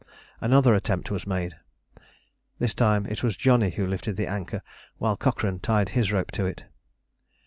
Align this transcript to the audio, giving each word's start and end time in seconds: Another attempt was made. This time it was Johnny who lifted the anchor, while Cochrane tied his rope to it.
Another 0.39 0.73
attempt 0.73 1.11
was 1.11 1.27
made. 1.27 1.53
This 2.57 2.73
time 2.73 3.05
it 3.05 3.21
was 3.21 3.37
Johnny 3.37 3.69
who 3.69 3.85
lifted 3.85 4.15
the 4.15 4.25
anchor, 4.25 4.63
while 4.97 5.15
Cochrane 5.15 5.59
tied 5.59 5.89
his 5.89 6.11
rope 6.11 6.31
to 6.31 6.45
it. 6.47 6.63